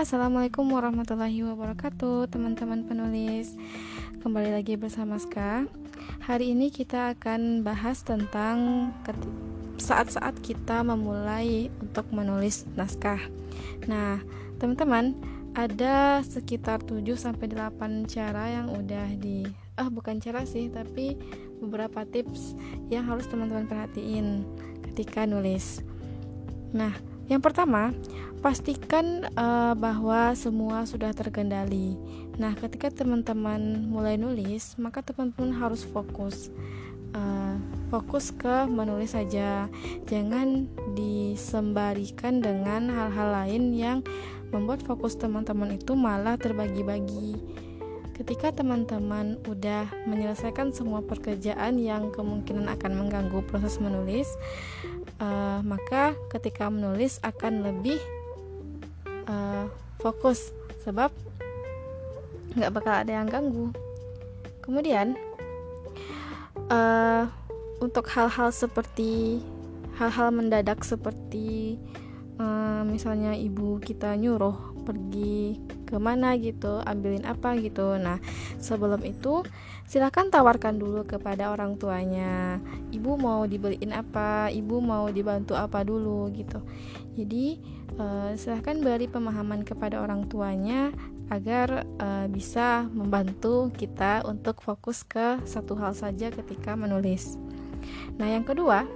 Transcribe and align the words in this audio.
Assalamualaikum 0.00 0.64
warahmatullahi 0.72 1.44
wabarakatuh 1.44 2.32
Teman-teman 2.32 2.88
penulis. 2.88 3.52
Kembali 4.24 4.48
lagi 4.48 4.80
bersama 4.80 5.20
Ska. 5.20 5.68
Hari 6.24 6.56
ini 6.56 6.72
kita 6.72 7.12
akan 7.12 7.60
bahas 7.60 8.00
tentang 8.00 8.88
Saat-saat 9.76 10.40
kita 10.40 10.80
memulai 10.88 11.68
untuk 11.84 12.08
menulis 12.16 12.64
naskah. 12.80 13.20
Nah, 13.92 14.24
teman-teman 14.56 15.20
Ada 15.52 16.24
sekitar 16.24 16.80
7-8 16.80 18.08
cara 18.08 18.56
yang 18.56 18.72
udah 18.72 19.20
di 19.20 19.44
Ah, 19.76 19.92
bukan 19.92 20.16
cara 20.16 20.48
sih, 20.48 20.72
tapi 20.72 21.20
beberapa 21.60 22.08
tips 22.08 22.56
yang 22.88 23.04
harus 23.04 23.28
teman-teman 23.28 23.68
perhatiin 23.68 24.48
ketika 24.80 25.28
nulis. 25.28 25.84
Nah, 26.72 26.96
yang 27.30 27.38
pertama, 27.38 27.94
pastikan 28.42 29.30
uh, 29.38 29.78
bahwa 29.78 30.34
semua 30.34 30.82
sudah 30.82 31.14
terkendali. 31.14 31.94
Nah, 32.34 32.58
ketika 32.58 32.90
teman-teman 32.90 33.86
mulai 33.86 34.18
nulis, 34.18 34.74
maka 34.82 34.98
teman-teman 35.06 35.54
harus 35.54 35.86
fokus. 35.86 36.50
Uh, 37.14 37.54
fokus 37.90 38.34
ke 38.34 38.66
menulis 38.66 39.14
saja. 39.14 39.70
Jangan 40.10 40.66
disembarikan 40.98 42.42
dengan 42.42 42.90
hal-hal 42.90 43.46
lain 43.46 43.78
yang 43.78 43.98
membuat 44.50 44.82
fokus 44.82 45.14
teman-teman 45.14 45.78
itu 45.78 45.94
malah 45.94 46.34
terbagi-bagi. 46.34 47.38
Ketika 48.20 48.52
teman-teman 48.52 49.40
udah 49.48 49.88
menyelesaikan 50.04 50.76
semua 50.76 51.00
pekerjaan 51.00 51.80
yang 51.80 52.12
kemungkinan 52.12 52.68
akan 52.68 52.92
mengganggu 53.00 53.40
proses 53.48 53.80
menulis, 53.80 54.28
uh, 55.24 55.64
maka 55.64 56.12
ketika 56.28 56.68
menulis 56.68 57.16
akan 57.24 57.64
lebih 57.64 57.96
uh, 59.24 59.72
fokus 60.04 60.52
sebab 60.84 61.08
nggak 62.60 62.72
bakal 62.76 62.92
ada 62.92 63.08
yang 63.08 63.24
ganggu. 63.24 63.72
Kemudian 64.60 65.16
uh, 66.68 67.24
untuk 67.80 68.04
hal-hal 68.12 68.52
seperti 68.52 69.40
hal-hal 69.96 70.28
mendadak 70.28 70.84
seperti 70.84 71.80
uh, 72.36 72.84
misalnya 72.84 73.32
ibu 73.32 73.80
kita 73.80 74.12
nyuruh 74.12 74.84
pergi 74.84 75.56
ke 75.90 75.98
mana 75.98 76.38
gitu 76.38 76.78
ambilin 76.86 77.26
apa 77.26 77.58
gitu. 77.58 77.98
Nah 77.98 78.22
sebelum 78.62 79.02
itu 79.02 79.42
silahkan 79.90 80.30
tawarkan 80.30 80.78
dulu 80.78 81.02
kepada 81.02 81.50
orang 81.50 81.74
tuanya. 81.76 82.62
Ibu 82.94 83.18
mau 83.18 83.42
dibeliin 83.44 83.90
apa? 83.90 84.48
Ibu 84.54 84.78
mau 84.78 85.10
dibantu 85.10 85.58
apa 85.58 85.82
dulu 85.82 86.30
gitu. 86.30 86.62
Jadi 87.18 87.58
uh, 87.98 88.30
silahkan 88.38 88.78
beri 88.78 89.10
pemahaman 89.10 89.66
kepada 89.66 89.98
orang 89.98 90.30
tuanya 90.30 90.94
agar 91.30 91.86
uh, 91.98 92.26
bisa 92.30 92.86
membantu 92.90 93.70
kita 93.74 94.22
untuk 94.26 94.62
fokus 94.62 95.02
ke 95.02 95.42
satu 95.42 95.74
hal 95.74 95.94
saja 95.94 96.30
ketika 96.30 96.78
menulis. 96.78 97.34
Nah 98.18 98.30
yang 98.30 98.46
kedua 98.46 98.86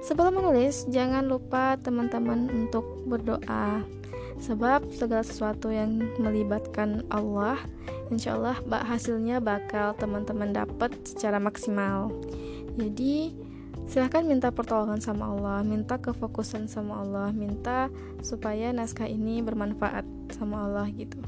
Sebelum 0.00 0.40
menulis, 0.40 0.88
jangan 0.88 1.28
lupa 1.28 1.76
teman-teman 1.76 2.48
untuk 2.48 3.04
berdoa 3.04 3.84
Sebab 4.40 4.88
segala 4.96 5.20
sesuatu 5.20 5.68
yang 5.68 6.00
melibatkan 6.16 7.04
Allah, 7.12 7.60
insya 8.08 8.40
Allah 8.40 8.56
hasilnya 8.88 9.38
bakal 9.38 9.92
teman-teman 10.00 10.56
dapat 10.56 10.96
secara 11.04 11.36
maksimal. 11.36 12.08
Jadi 12.80 13.36
silahkan 13.84 14.24
minta 14.24 14.48
pertolongan 14.48 15.04
sama 15.04 15.28
Allah, 15.28 15.60
minta 15.60 16.00
kefokusan 16.00 16.72
sama 16.72 17.04
Allah, 17.04 17.28
minta 17.36 17.92
supaya 18.24 18.72
naskah 18.72 19.06
ini 19.06 19.44
bermanfaat 19.44 20.08
sama 20.32 20.64
Allah 20.64 20.88
gitu. 20.88 21.20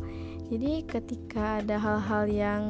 Jadi 0.48 0.85
ketika 0.89 1.61
ada 1.61 1.77
hal-hal 1.77 2.25
yang 2.29 2.63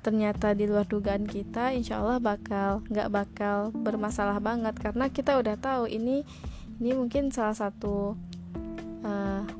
ternyata 0.00 0.54
di 0.54 0.70
luar 0.70 0.86
dugaan 0.86 1.26
kita, 1.26 1.74
insya 1.74 1.98
Allah 1.98 2.22
bakal 2.22 2.86
nggak 2.86 3.10
bakal 3.10 3.74
bermasalah 3.74 4.38
banget 4.38 4.78
karena 4.78 5.10
kita 5.10 5.34
udah 5.36 5.58
tahu 5.58 5.90
ini 5.90 6.22
ini 6.78 6.92
mungkin 6.94 7.32
salah 7.34 7.56
satu 7.56 8.14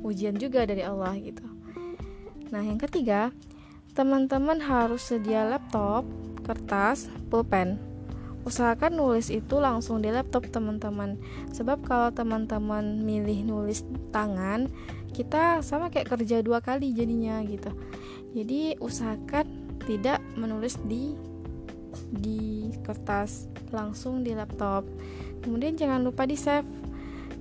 ujian 0.03 0.37
juga 0.37 0.67
dari 0.67 0.83
Allah 0.83 1.15
gitu. 1.19 1.43
Nah, 2.51 2.63
yang 2.63 2.79
ketiga, 2.79 3.35
teman-teman 3.97 4.63
harus 4.63 5.03
sedia 5.03 5.49
laptop, 5.49 6.07
kertas, 6.47 7.11
pulpen. 7.27 7.81
Usahakan 8.47 8.95
nulis 8.95 9.27
itu 9.35 9.59
langsung 9.59 9.99
di 9.99 10.15
laptop 10.15 10.47
teman-teman. 10.47 11.19
Sebab 11.51 11.83
kalau 11.83 12.15
teman-teman 12.15 13.03
milih 13.03 13.43
nulis 13.43 13.83
tangan, 14.15 14.71
kita 15.11 15.65
sama 15.67 15.91
kayak 15.91 16.15
kerja 16.15 16.45
dua 16.47 16.63
kali 16.63 16.95
jadinya 16.95 17.43
gitu. 17.43 17.75
Jadi 18.37 18.79
usahakan 18.79 19.47
tidak 19.89 20.23
menulis 20.39 20.79
di 20.87 21.19
di 22.13 22.71
kertas, 22.87 23.51
langsung 23.75 24.23
di 24.23 24.37
laptop. 24.37 24.87
Kemudian 25.43 25.75
jangan 25.75 26.05
lupa 26.07 26.29
di 26.29 26.37
save 26.39 26.69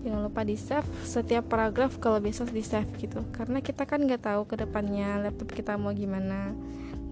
jangan 0.06 0.30
lupa 0.30 0.46
di 0.46 0.54
save 0.54 0.86
setiap 1.02 1.50
paragraf 1.50 1.98
kalau 1.98 2.22
bisa 2.22 2.46
di 2.46 2.62
save 2.62 2.88
gitu. 3.02 3.26
Karena 3.34 3.58
kita 3.66 3.90
kan 3.90 4.06
nggak 4.06 4.22
tahu 4.22 4.46
ke 4.46 4.62
depannya 4.62 5.26
laptop 5.26 5.50
kita 5.50 5.74
mau 5.82 5.90
gimana. 5.98 6.54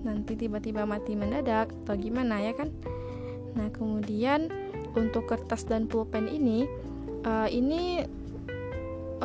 Nanti 0.06 0.38
tiba-tiba 0.38 0.86
mati 0.86 1.18
mendadak 1.18 1.74
atau 1.84 1.98
gimana 1.98 2.38
ya 2.46 2.54
kan? 2.54 2.70
Nah 3.58 3.74
kemudian 3.74 4.54
untuk 4.94 5.26
kertas 5.26 5.66
dan 5.66 5.90
pulpen 5.90 6.30
ini 6.30 6.70
uh, 7.26 7.50
ini 7.50 8.06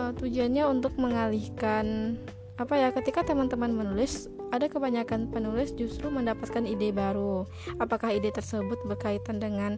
uh, 0.00 0.17
tujuannya 0.17 0.65
untuk 0.65 0.97
mengalihkan 0.97 2.17
apa 2.56 2.75
ya 2.75 2.89
ketika 2.91 3.23
teman-teman 3.23 3.71
menulis 3.71 4.33
ada 4.49 4.65
kebanyakan 4.67 5.29
penulis 5.29 5.77
justru 5.77 6.09
mendapatkan 6.09 6.65
ide 6.65 6.89
baru. 6.89 7.45
Apakah 7.77 8.17
ide 8.17 8.33
tersebut 8.33 8.81
berkaitan 8.89 9.37
dengan 9.37 9.77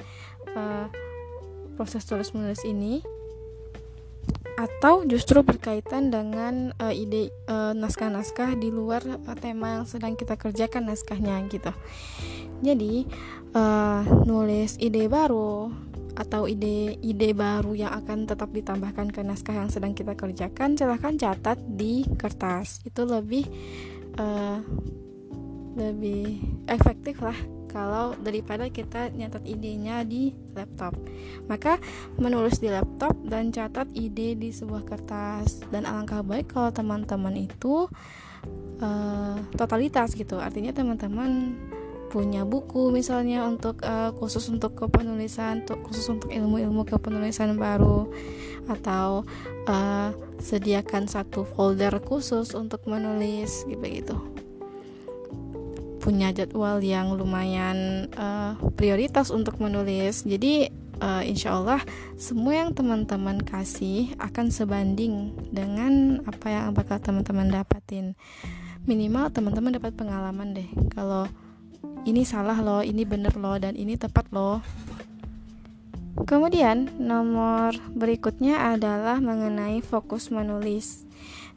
uh, 0.54 0.86
proses 1.74 2.06
tulis 2.06 2.30
menulis 2.30 2.62
ini 2.62 3.02
atau 4.60 5.08
justru 5.08 5.40
berkaitan 5.40 6.12
dengan 6.12 6.76
uh, 6.76 6.92
ide 6.92 7.32
naskah 7.48 8.12
naskah-naskah 8.12 8.50
di 8.60 8.68
luar 8.68 9.00
uh, 9.00 9.36
tema 9.40 9.80
yang 9.80 9.86
sedang 9.88 10.12
kita 10.20 10.36
kerjakan 10.36 10.92
naskahnya 10.92 11.40
gitu. 11.48 11.72
Jadi 12.60 13.08
uh, 13.56 14.04
nulis 14.28 14.76
ide 14.76 15.08
baru 15.08 15.72
atau 16.12 16.44
ide-ide 16.44 17.32
baru 17.32 17.72
yang 17.72 17.92
akan 17.96 18.28
tetap 18.28 18.52
ditambahkan 18.52 19.08
ke 19.08 19.24
naskah 19.24 19.56
yang 19.56 19.72
sedang 19.72 19.96
kita 19.96 20.12
kerjakan, 20.12 20.76
silahkan 20.76 21.16
catat 21.16 21.56
di 21.64 22.04
kertas. 22.20 22.84
Itu 22.84 23.08
lebih 23.08 23.48
uh, 24.20 24.60
lebih 25.80 26.44
efektif 26.68 27.24
lah 27.24 27.59
kalau 27.70 28.18
daripada 28.18 28.66
kita 28.66 29.14
nyatat 29.14 29.46
idenya 29.46 30.02
di 30.02 30.34
laptop. 30.58 30.98
Maka 31.46 31.78
menulis 32.18 32.58
di 32.58 32.66
laptop 32.66 33.14
dan 33.22 33.54
catat 33.54 33.86
ide 33.94 34.34
di 34.34 34.50
sebuah 34.50 34.82
kertas 34.82 35.62
dan 35.70 35.86
alangkah 35.86 36.26
baik 36.26 36.50
kalau 36.50 36.74
teman-teman 36.74 37.46
itu 37.46 37.86
uh, 38.82 39.38
totalitas 39.54 40.18
gitu. 40.18 40.42
Artinya 40.42 40.74
teman-teman 40.74 41.54
punya 42.10 42.42
buku 42.42 42.90
misalnya 42.90 43.46
untuk 43.46 43.86
uh, 43.86 44.10
khusus 44.18 44.50
untuk 44.50 44.74
kepenulisan, 44.74 45.62
untuk 45.62 45.86
khusus 45.86 46.10
untuk 46.10 46.34
ilmu-ilmu 46.34 46.82
kepenulisan 46.82 47.54
baru 47.54 48.10
atau 48.66 49.22
uh, 49.70 50.10
sediakan 50.42 51.06
satu 51.06 51.46
folder 51.46 52.02
khusus 52.02 52.52
untuk 52.58 52.82
menulis 52.90 53.62
gitu 53.70 53.86
gitu 53.86 54.16
punya 56.00 56.32
jadwal 56.32 56.80
yang 56.80 57.14
lumayan 57.14 58.08
uh, 58.16 58.56
prioritas 58.74 59.28
untuk 59.28 59.60
menulis. 59.60 60.24
Jadi 60.24 60.72
uh, 61.00 61.22
insya 61.24 61.56
Allah 61.60 61.80
semua 62.16 62.56
yang 62.56 62.72
teman-teman 62.72 63.40
kasih 63.44 64.16
akan 64.16 64.48
sebanding 64.48 65.36
dengan 65.52 66.24
apa 66.24 66.46
yang 66.48 66.72
bakal 66.72 66.96
teman-teman 66.98 67.52
dapatin. 67.52 68.16
Minimal 68.88 69.28
teman-teman 69.30 69.76
dapat 69.76 69.92
pengalaman 69.92 70.56
deh. 70.56 70.68
Kalau 70.96 71.28
ini 72.08 72.24
salah 72.24 72.56
loh, 72.56 72.80
ini 72.80 73.04
bener 73.04 73.36
loh, 73.36 73.60
dan 73.60 73.76
ini 73.76 73.96
tepat 74.00 74.28
loh. 74.32 74.64
Kemudian 76.24 76.96
nomor 77.00 77.76
berikutnya 77.92 78.72
adalah 78.76 79.20
mengenai 79.20 79.84
fokus 79.84 80.32
menulis. 80.32 81.04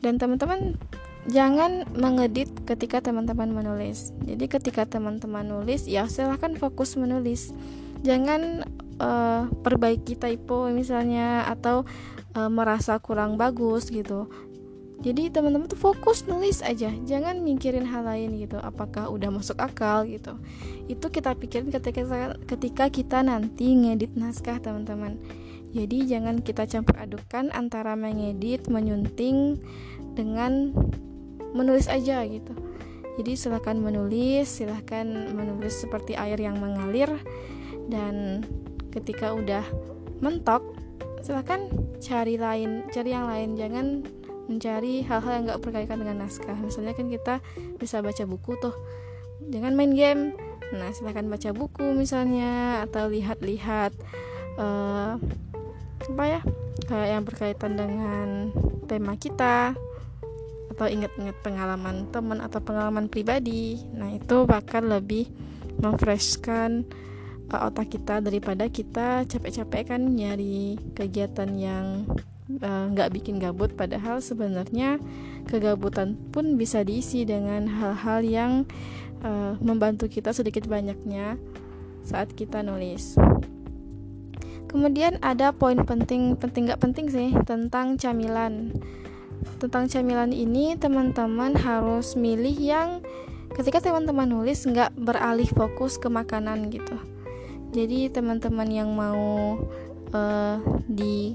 Dan 0.03 0.19
teman-teman 0.19 0.75
jangan 1.27 1.87
mengedit 1.95 2.51
ketika 2.67 2.99
teman-teman 2.99 3.51
menulis. 3.51 4.11
Jadi 4.27 4.45
ketika 4.51 4.83
teman-teman 4.83 5.47
nulis, 5.47 5.87
ya 5.87 6.07
silahkan 6.07 6.55
fokus 6.59 6.99
menulis. 6.99 7.55
Jangan 8.03 8.67
uh, 8.99 9.47
perbaiki 9.63 10.19
typo 10.19 10.67
misalnya 10.67 11.47
atau 11.47 11.87
uh, 12.35 12.51
merasa 12.51 12.99
kurang 12.99 13.39
bagus 13.39 13.87
gitu. 13.87 14.27
Jadi 15.03 15.27
teman-teman 15.35 15.67
tuh 15.67 15.75
fokus 15.75 16.23
nulis 16.31 16.63
aja, 16.63 16.87
jangan 17.03 17.43
mikirin 17.43 17.83
hal 17.83 18.07
lain 18.07 18.39
gitu. 18.39 18.55
Apakah 18.55 19.11
udah 19.11 19.35
masuk 19.35 19.59
akal 19.59 20.07
gitu? 20.07 20.39
Itu 20.87 21.11
kita 21.11 21.35
pikirin 21.35 21.75
ketika 21.75 22.39
ketika 22.47 22.87
kita 22.87 23.19
nanti 23.19 23.67
ngedit 23.75 24.15
naskah 24.15 24.63
teman-teman. 24.63 25.19
Jadi 25.75 26.07
jangan 26.07 26.39
kita 26.39 26.69
campur 26.71 26.95
adukan 27.03 27.51
antara 27.51 27.99
mengedit, 27.99 28.71
menyunting 28.71 29.59
dengan 30.15 30.71
menulis 31.53 31.87
aja 31.87 32.25
gitu. 32.25 32.53
Jadi 33.21 33.37
silahkan 33.37 33.77
menulis 33.77 34.49
silahkan 34.49 35.05
menulis 35.05 35.77
seperti 35.77 36.17
air 36.17 36.37
yang 36.41 36.57
mengalir. 36.57 37.13
Dan 37.87 38.41
ketika 38.89 39.33
udah 39.33 39.65
mentok 40.21 40.61
silahkan 41.23 41.71
cari 42.03 42.35
lain 42.35 42.89
cari 42.89 43.09
yang 43.13 43.29
lain. 43.29 43.55
Jangan 43.55 43.85
mencari 44.43 45.07
hal-hal 45.07 45.31
yang 45.39 45.43
gak 45.47 45.61
berkaitan 45.63 46.03
dengan 46.03 46.27
naskah. 46.27 46.57
Misalnya 46.57 46.97
kan 46.97 47.07
kita 47.07 47.39
bisa 47.79 48.03
baca 48.03 48.23
buku 48.27 48.59
tuh. 48.59 48.75
Jangan 49.47 49.77
main 49.77 49.93
game. 49.93 50.35
Nah 50.73 50.89
silahkan 50.91 51.29
baca 51.29 51.53
buku 51.53 51.93
misalnya 51.93 52.81
atau 52.89 53.07
lihat-lihat 53.07 53.93
uh, 54.57 55.21
apa 56.03 56.23
ya 56.27 56.41
kayak 56.89 57.09
yang 57.15 57.23
berkaitan 57.23 57.73
dengan 57.79 58.27
tema 58.89 59.15
kita 59.15 59.77
atau 60.73 60.89
ingat-ingat 60.89 61.37
pengalaman 61.45 62.09
teman 62.09 62.41
atau 62.41 62.57
pengalaman 62.57 63.05
pribadi. 63.05 63.77
Nah 63.93 64.17
itu 64.17 64.49
bakal 64.49 64.89
lebih 64.89 65.29
memfreshkan 65.77 66.89
uh, 67.53 67.69
otak 67.69 67.93
kita 67.93 68.19
daripada 68.19 68.65
kita 68.65 69.29
capek-capek 69.29 69.93
kan 69.93 70.01
nyari 70.01 70.81
kegiatan 70.97 71.49
yang 71.53 72.09
eh, 72.49 72.85
nggak 72.89 73.09
uh, 73.09 73.13
bikin 73.13 73.37
gabut. 73.37 73.77
Padahal 73.77 74.19
sebenarnya 74.19 74.97
kegabutan 75.45 76.17
pun 76.33 76.57
bisa 76.57 76.81
diisi 76.81 77.21
dengan 77.23 77.69
hal-hal 77.69 78.19
yang 78.25 78.51
uh, 79.21 79.53
membantu 79.61 80.09
kita 80.09 80.33
sedikit 80.33 80.65
banyaknya 80.65 81.37
saat 82.01 82.33
kita 82.33 82.65
nulis. 82.65 83.15
Kemudian 84.73 85.21
ada 85.21 85.53
poin 85.53 85.77
penting 85.85 86.33
penting 86.33 86.65
nggak 86.65 86.81
penting 86.81 87.05
sih 87.05 87.29
tentang 87.45 87.93
camilan 87.93 88.73
tentang 89.59 89.87
camilan 89.87 90.31
ini 90.31 90.75
teman-teman 90.75 91.55
harus 91.55 92.15
milih 92.19 92.55
yang 92.55 92.89
ketika 93.53 93.79
teman-teman 93.79 94.25
nulis 94.25 94.65
nggak 94.65 94.95
beralih 94.97 95.47
fokus 95.53 96.01
ke 96.01 96.09
makanan 96.09 96.73
gitu. 96.73 96.97
Jadi 97.73 98.09
teman-teman 98.13 98.69
yang 98.69 98.89
mau 98.93 99.57
uh, 100.13 100.57
di 100.85 101.33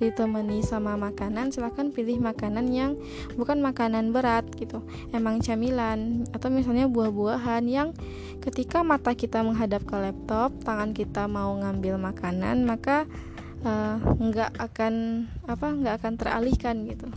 ditemani 0.00 0.64
sama 0.64 0.96
makanan 0.96 1.52
silahkan 1.54 1.94
pilih 1.94 2.18
makanan 2.18 2.72
yang 2.72 2.98
bukan 3.36 3.60
makanan 3.62 4.10
berat 4.10 4.48
gitu. 4.56 4.82
Emang 5.14 5.38
camilan 5.38 6.26
atau 6.34 6.48
misalnya 6.50 6.90
buah-buahan 6.90 7.64
yang 7.70 7.94
ketika 8.40 8.80
mata 8.80 9.12
kita 9.12 9.44
menghadap 9.44 9.84
ke 9.84 9.96
laptop 9.96 10.50
tangan 10.64 10.96
kita 10.96 11.28
mau 11.28 11.52
ngambil 11.60 12.00
makanan 12.00 12.64
maka 12.64 13.04
uh, 13.64 13.96
nggak 14.00 14.56
akan 14.56 15.26
apa 15.48 15.66
nggak 15.72 15.94
akan 16.02 16.12
teralihkan 16.16 16.76
gitu. 16.88 17.08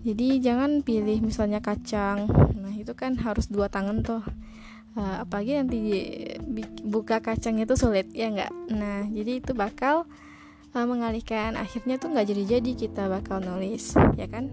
Jadi 0.00 0.40
jangan 0.40 0.80
pilih 0.80 1.20
misalnya 1.20 1.60
kacang. 1.60 2.24
Nah 2.56 2.72
itu 2.72 2.96
kan 2.96 3.20
harus 3.20 3.52
dua 3.52 3.68
tangan 3.68 4.00
tuh. 4.00 4.24
Uh, 4.96 5.22
apalagi 5.22 5.54
nanti 5.54 5.78
buka 6.82 7.22
kacang 7.22 7.60
itu 7.60 7.76
sulit 7.76 8.08
ya 8.10 8.32
nggak? 8.32 8.52
Nah 8.72 9.06
jadi 9.12 9.44
itu 9.44 9.52
bakal 9.52 10.08
uh, 10.72 10.86
mengalihkan. 10.88 11.60
Akhirnya 11.60 12.00
tuh 12.00 12.16
nggak 12.16 12.32
jadi-jadi 12.32 12.70
kita 12.74 13.12
bakal 13.12 13.44
nulis 13.44 13.92
ya 14.16 14.26
kan? 14.26 14.48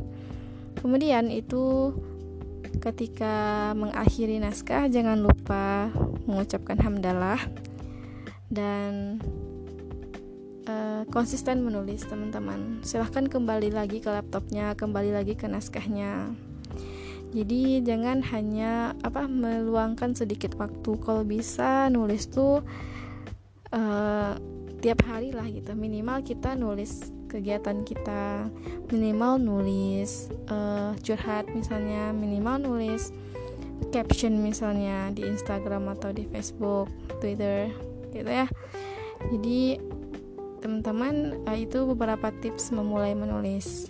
Kemudian 0.77 1.31
itu 1.31 1.95
ketika 2.77 3.71
mengakhiri 3.73 4.37
naskah 4.37 4.85
jangan 4.91 5.23
lupa 5.23 5.89
mengucapkan 6.27 6.77
hamdalah 6.77 7.39
dan 8.51 9.17
uh, 10.67 11.03
konsisten 11.09 11.63
menulis 11.63 12.05
teman-teman. 12.05 12.83
Silahkan 12.83 13.25
kembali 13.25 13.73
lagi 13.73 14.03
ke 14.03 14.11
laptopnya 14.11 14.75
kembali 14.75 15.15
lagi 15.15 15.33
ke 15.33 15.47
naskahnya. 15.47 16.35
Jadi 17.35 17.83
jangan 17.83 18.23
hanya 18.31 18.95
apa 19.03 19.27
meluangkan 19.27 20.15
sedikit 20.15 20.55
waktu. 20.55 20.91
Kalau 21.03 21.27
bisa 21.27 21.91
nulis 21.91 22.31
tuh 22.31 22.63
uh, 23.75 24.33
tiap 24.79 24.99
hari 25.03 25.35
lah 25.35 25.47
gitu. 25.51 25.75
Minimal 25.75 26.23
kita 26.23 26.55
nulis 26.55 27.11
kegiatan 27.27 27.83
kita. 27.83 28.47
Minimal 28.87 29.43
nulis 29.43 30.31
uh, 30.47 30.95
curhat 31.03 31.51
misalnya. 31.51 32.15
Minimal 32.15 32.63
nulis 32.63 33.11
caption 33.91 34.39
misalnya 34.41 35.11
di 35.11 35.27
Instagram 35.27 35.91
atau 35.99 36.15
di 36.15 36.23
Facebook 36.31 36.87
Twitter 37.19 37.69
gitu 38.15 38.31
ya. 38.31 38.47
Jadi 39.27 39.86
teman-teman 40.67 41.47
uh, 41.47 41.55
itu 41.55 41.87
beberapa 41.87 42.27
tips 42.43 42.75
memulai 42.75 43.15
menulis. 43.15 43.87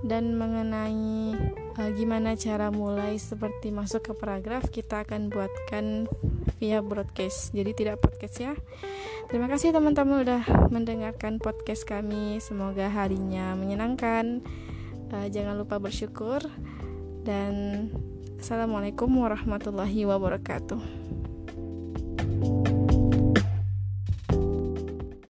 Dan 0.00 0.40
mengenai 0.40 1.36
uh, 1.76 1.90
gimana 1.92 2.32
cara 2.32 2.72
mulai 2.72 3.20
seperti 3.20 3.68
masuk 3.68 4.08
ke 4.08 4.12
paragraf 4.16 4.72
kita 4.72 5.04
akan 5.04 5.28
buatkan 5.28 6.08
via 6.56 6.80
broadcast. 6.80 7.52
Jadi 7.52 7.76
tidak 7.76 8.00
podcast 8.00 8.36
ya. 8.40 8.52
Terima 9.28 9.52
kasih 9.52 9.76
teman-teman 9.76 10.24
udah 10.24 10.72
mendengarkan 10.72 11.36
podcast 11.36 11.84
kami. 11.84 12.40
Semoga 12.40 12.88
harinya 12.88 13.52
menyenangkan. 13.52 14.40
Uh, 15.12 15.28
jangan 15.28 15.60
lupa 15.60 15.76
bersyukur. 15.76 16.40
Dan 17.20 17.92
assalamualaikum 18.40 19.12
warahmatullahi 19.12 20.08
wabarakatuh 20.08 21.15